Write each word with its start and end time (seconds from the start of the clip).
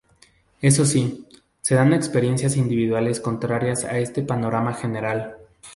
Eso 0.63 0.83
sí, 0.83 1.27
se 1.61 1.75
dan 1.75 1.93
experiencias 1.93 2.57
individuales 2.57 3.19
contrarias 3.19 3.83
a 3.85 3.99
este 3.99 4.23
panorama 4.23 4.73
general. 4.73 5.37